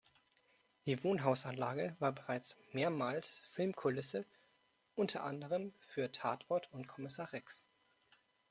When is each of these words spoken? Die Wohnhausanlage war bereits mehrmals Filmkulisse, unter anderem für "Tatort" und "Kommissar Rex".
Die 0.87 1.03
Wohnhausanlage 1.03 1.95
war 1.99 2.11
bereits 2.11 2.57
mehrmals 2.71 3.39
Filmkulisse, 3.51 4.25
unter 4.95 5.23
anderem 5.23 5.75
für 5.81 6.11
"Tatort" 6.11 6.67
und 6.73 6.87
"Kommissar 6.87 7.31
Rex". 7.33 7.67